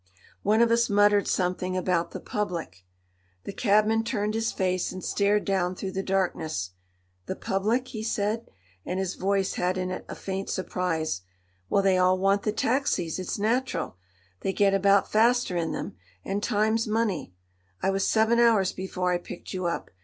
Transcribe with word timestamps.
One 0.41 0.63
of 0.63 0.71
us 0.71 0.89
muttered 0.89 1.27
something 1.27 1.77
about 1.77 2.09
the 2.09 2.19
Public. 2.19 2.85
The 3.43 3.53
cabman 3.53 4.03
turned 4.03 4.33
his 4.33 4.51
face 4.51 4.91
and 4.91 5.03
stared 5.03 5.45
down 5.45 5.75
through 5.75 5.91
the 5.91 6.01
darkness. 6.01 6.71
"The 7.27 7.35
Public?" 7.35 7.89
he 7.89 8.01
said, 8.01 8.49
and 8.83 8.97
his 8.99 9.13
voice 9.13 9.53
had 9.53 9.77
in 9.77 9.91
it 9.91 10.03
a 10.09 10.15
faint 10.15 10.49
surprise. 10.49 11.21
"Well, 11.69 11.83
they 11.83 11.99
all 11.99 12.17
want 12.17 12.41
the 12.41 12.51
taxis. 12.51 13.19
It's 13.19 13.37
natural. 13.37 13.97
They 14.39 14.53
get 14.53 14.73
about 14.73 15.11
faster 15.11 15.55
in 15.55 15.71
them, 15.71 15.97
and 16.25 16.41
time's 16.41 16.87
money. 16.87 17.35
I 17.83 17.91
was 17.91 18.03
seven 18.03 18.39
hours 18.39 18.71
before 18.73 19.13
I 19.13 19.19
picked 19.19 19.53
you 19.53 19.67
up. 19.67 19.91